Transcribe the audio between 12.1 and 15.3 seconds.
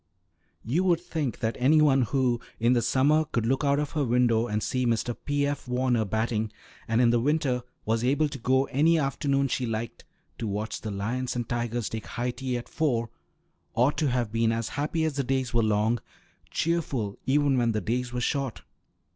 tea at four, ought to have been as happy as the